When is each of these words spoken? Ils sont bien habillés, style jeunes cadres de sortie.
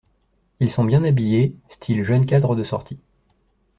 Ils 0.59 0.71
sont 0.71 0.83
bien 0.83 1.03
habillés, 1.03 1.53
style 1.69 2.01
jeunes 2.01 2.25
cadres 2.25 2.55
de 2.55 2.63
sortie. 2.63 2.97